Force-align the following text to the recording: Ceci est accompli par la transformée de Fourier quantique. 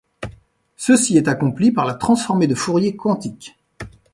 Ceci 0.77 1.15
est 1.15 1.27
accompli 1.27 1.71
par 1.71 1.85
la 1.85 1.93
transformée 1.93 2.47
de 2.47 2.55
Fourier 2.55 2.95
quantique. 2.95 3.55